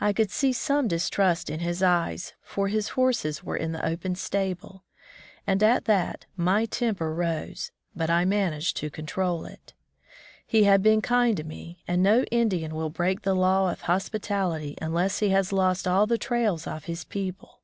I 0.00 0.12
could 0.12 0.32
see 0.32 0.52
some 0.52 0.88
distrust 0.88 1.48
in 1.48 1.60
his 1.60 1.80
eyes, 1.80 2.34
for 2.42 2.66
his 2.66 2.88
horses 2.98 3.44
were 3.44 3.56
in 3.56 3.70
the 3.70 3.86
open 3.86 4.16
stable; 4.16 4.82
and 5.46 5.62
at 5.62 5.84
that 5.84 6.26
my 6.36 6.64
temper 6.66 7.14
rose, 7.14 7.70
but 7.94 8.10
I 8.10 8.24
managed 8.24 8.76
to 8.78 8.90
control 8.90 9.44
it. 9.44 9.72
He 10.44 10.64
had 10.64 10.82
been 10.82 11.00
kind 11.00 11.36
to 11.36 11.44
me, 11.44 11.84
and 11.86 12.02
no 12.02 12.24
Indian 12.32 12.74
will 12.74 12.90
break 12.90 13.20
S8 13.20 13.26
On 13.28 13.36
the 13.36 13.36
White 13.36 13.46
MarCs 13.46 13.46
Trail 13.46 13.60
the 13.62 13.68
law 13.68 13.72
of 13.72 13.80
hospitality 13.82 14.74
unless 14.82 15.18
he 15.20 15.28
has 15.28 15.52
lost 15.52 15.86
all 15.86 16.08
the 16.08 16.18
trails 16.18 16.66
of 16.66 16.86
his 16.86 17.04
people. 17.04 17.60